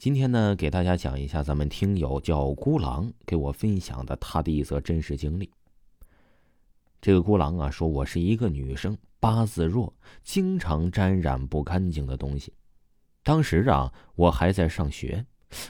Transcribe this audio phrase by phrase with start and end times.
[0.00, 5.50] 今天呢，给大家讲一下咱们听友叫孤狼给我分享的他的一则真实经历。
[7.02, 9.92] 这个孤狼啊，说我是一个女生，八字弱，
[10.22, 12.50] 经常沾染不干净的东西。
[13.22, 15.22] 当时啊，我还在上学，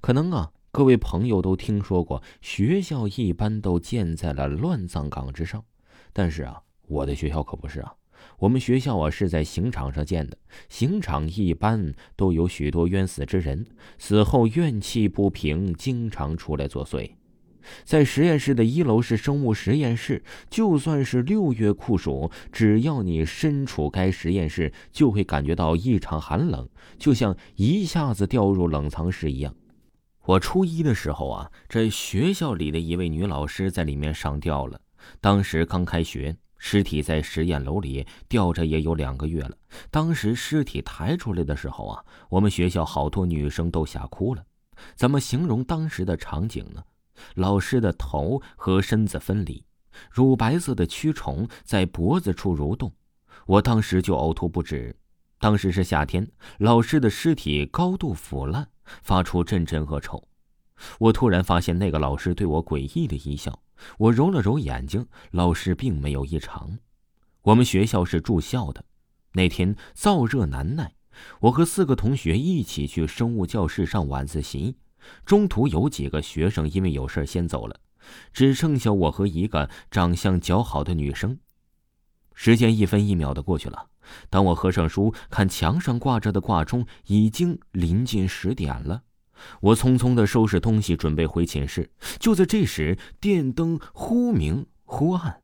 [0.00, 5.64] 可能啊，各位朋友都听说过，学校一般都建在了乱葬岗之上，
[6.12, 7.94] 但是啊，我的学校可不是啊。
[8.38, 10.36] 我们学校啊是在刑场上建的，
[10.68, 13.66] 刑场一般都有许多冤死之人，
[13.98, 17.10] 死后怨气不平，经常出来作祟。
[17.82, 29.52] 在实验室的一楼是生物实验室，就算是六月酷暑，只要你身处该实验室，就会感觉到异常寒冷，就像一下子掉入冷藏室一样。
[30.26, 34.80] 我初一的时候啊，这学校里的一位女老师在里面上吊了，
[35.20, 36.36] 当时刚开学。
[36.68, 39.56] 尸体在实验楼里吊着也有两个月了。
[39.88, 44.44] 当时尸体抬出来的时候啊，我们学校好多女生都吓哭了。
[44.96, 46.82] 怎么形容当时的场景呢？
[47.36, 49.64] 老师的头和身子分离，
[50.10, 52.92] 乳白色的蛆虫在脖子处蠕动，
[53.46, 54.92] 我当时就呕吐不止。
[55.38, 56.28] 当时是夏天，
[56.58, 58.66] 老师的尸体高度腐烂，
[59.04, 60.20] 发出阵阵恶臭。
[60.98, 63.60] 我突然发现那个老师对我诡异的一笑。
[63.98, 66.78] 我揉了揉眼睛，老师并没有异常。
[67.42, 68.84] 我们学校是住校的，
[69.32, 70.94] 那天燥热难耐，
[71.40, 74.76] 我和四个同学一起去生物教室上晚自习。
[75.24, 77.78] 中途有几个学生因为有事先走了，
[78.32, 81.38] 只剩下我和一个长相较好的女生。
[82.34, 83.88] 时间一分一秒的过去了，
[84.30, 89.02] 当我合上书看墙上挂着的挂钟，已经临近十点了。
[89.60, 91.90] 我匆匆的收拾东西，准备回寝室。
[92.18, 95.42] 就在这时，电灯忽明忽暗，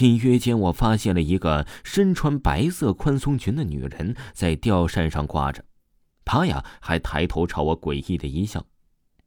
[0.00, 5.64] 隐约间我发现了一个身穿白色宽松裙的女人在吊扇上挂着，
[6.24, 8.66] 她呀还抬头朝我诡异的一笑。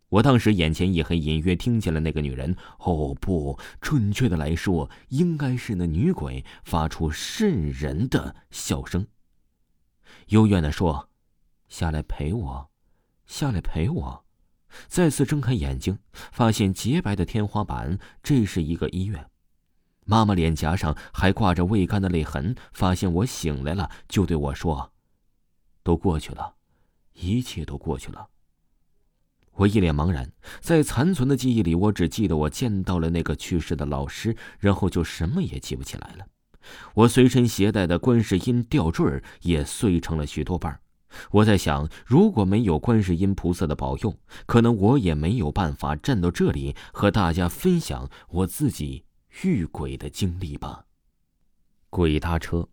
[0.10, 9.08] 我当时眼前一黑，隐约听见了那个女人——哦不，准确的来说，应该是那女鬼发出渗人的笑声，
[10.28, 11.10] 幽怨的说
[11.68, 12.70] ：“下来陪我。”
[13.26, 14.26] 下来陪我，
[14.88, 15.98] 再次睁开眼睛，
[16.32, 19.30] 发现洁白的天花板，这是一个医院。
[20.06, 24.92] 妈妈脸颊上还挂着未干的泪痕，发现我醒来了，就对我说
[25.82, 26.56] ：“都过去了，
[27.14, 28.28] 一切都过去了。”
[29.56, 36.26] 我一脸茫然，在残存的记忆里，我只记得我见到了那个去世的老师，然后就什么也记不起来了。
[36.96, 40.80] 我随身携带的观世音吊坠也碎成了许多瓣。
[41.32, 44.16] 我在想，如果没有观世音菩萨的保佑，
[44.46, 49.06] 可能我也没有办法站到这里和大家分享我自己
[49.44, 50.86] 遇鬼的经历吧。
[51.90, 52.68] 鬼搭车，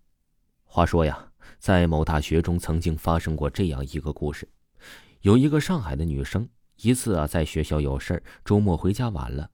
[0.64, 4.48] 话说呀，在某大学中曾经发生过这样一个故事：
[5.20, 6.48] 有一个上海的女生，
[6.82, 9.50] 一次啊在学校有事周末回家晚了。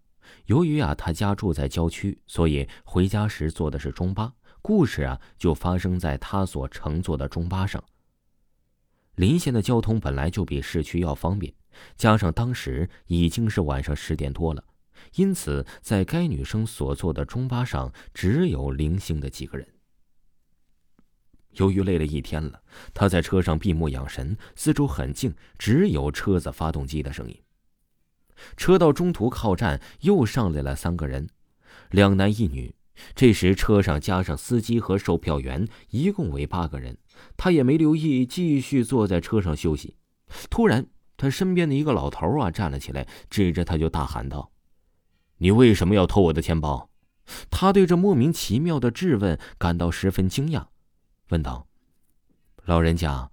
[0.46, 4.32] 由于啊她家住在郊区，所以回家时坐的是中巴。
[4.62, 7.82] 故事啊就发生在她所乘坐的中巴上。
[9.16, 11.52] 临县的交通本来就比市区要方便，
[11.96, 14.62] 加上当时已经是晚上十点多了，
[15.14, 19.66] 因此在该女生所坐的中巴上只有零星的几个人。
[21.52, 22.62] 由于累了一天了，
[22.92, 27.42] 她在车上闭目养神，四周很静，只有车子发动机的声音。
[28.58, 31.30] 车到中途靠站，又上来了三个人，
[31.90, 32.74] 两男一女。
[33.14, 36.96] 这时车上加上司机和售票员，一共为八个人。
[37.36, 39.96] 他也没留意，继续坐在车上休息。
[40.50, 40.86] 突然，
[41.16, 44.50] 他身边的一个老头啊站了起来，指着他就大喊道
[45.38, 46.90] ：“你为什么要偷我的钱包？”
[47.50, 50.66] 他对这莫名其妙的质问感到十分惊讶，
[51.30, 51.66] 问道
[52.64, 53.30] ：“老人家，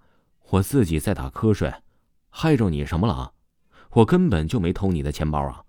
[0.50, 1.72] 我自己在打瞌睡，
[2.28, 3.34] 害着你什么了？
[3.90, 5.62] 我根本就没偷你的钱包啊！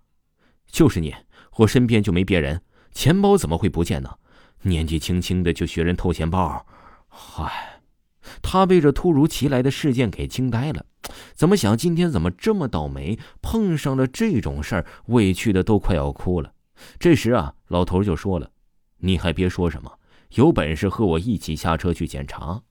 [0.65, 1.13] 就是你，
[1.57, 2.63] 我身边就没别人，
[2.95, 4.15] 钱包怎么会不见呢？
[4.63, 6.65] 年纪轻轻的就学人偷钱包，
[7.07, 7.81] 嗨！”
[8.41, 10.85] 他被这突如其来的事件给惊呆了，
[11.35, 16.53] 怎么想今天怎么这么倒霉，碰上了这种事儿，委屈的都快要哭了。
[16.97, 18.49] 这时啊，老头就说了
[18.99, 19.99] ：“你还别说什么，
[20.31, 22.63] 有本事和我一起下车去检查。”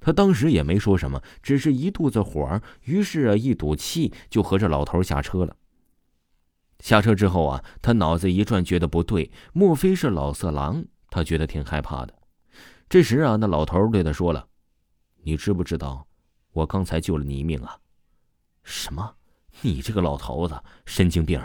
[0.00, 5.56] 他当时也没说什么，只是一肚子火，于是啊，一赌气就和这老头下车了。
[6.80, 10.84] 下车之后啊，他脑子一转，觉得不对，莫非是老色狼？
[11.08, 12.14] 他觉得挺害怕的。
[12.88, 14.46] 这时啊，那老头对他说了。
[15.22, 16.06] 你知不知道，
[16.52, 17.78] 我刚才救了你一命啊？
[18.62, 19.14] 什么？
[19.62, 21.40] 你这个老头子，神经病！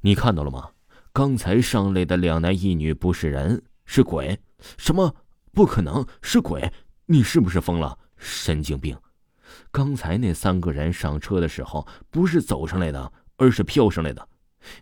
[0.00, 0.68] 你看到了吗？
[1.12, 4.38] 刚才上来的两男一女不是人，是鬼。
[4.76, 5.14] 什么？
[5.52, 6.70] 不可能是鬼！
[7.06, 7.98] 你是不是疯了？
[8.16, 8.96] 神经病！
[9.70, 14.28] 刚才那三个人上车的时候不是走上来的，而是飘上来的。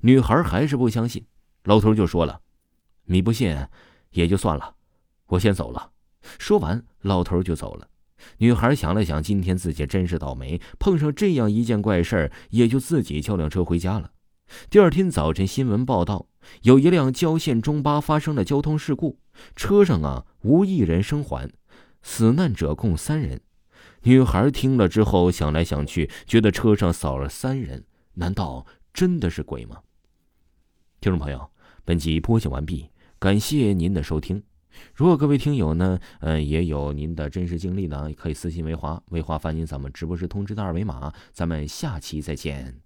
[0.01, 1.25] 女孩还是不相信，
[1.65, 2.41] 老头就说了
[3.07, 3.57] ：“你不信，
[4.11, 4.75] 也就算了，
[5.27, 5.91] 我先走了。”
[6.39, 7.89] 说完，老头就走了。
[8.39, 14.11] 女孩想了想，今天自己真是倒霉，碰上这样一件怪事儿，也就自己叫辆车回家了。
[14.71, 16.27] 第二天早晨，新闻报道
[16.63, 19.19] 有一辆郊县中巴发生了交通事故，
[19.55, 21.51] 车上啊无一人生还，
[22.03, 23.41] 死难者共三人。
[24.03, 27.85] 女孩听了之后，想来想去，觉得车上少了三人，
[28.15, 28.65] 难道
[28.97, 29.83] 真的是鬼吗？
[31.03, 31.51] 听众朋友，
[31.85, 32.89] 本集播讲完毕，
[33.19, 34.43] 感谢您的收听。
[34.95, 41.13] 如果各位听友呢，嗯，也有您的真实经历呢，可以私信维华，维华发您咱们直播时通知的二维码。
[41.35, 42.86] 咱们下期再见。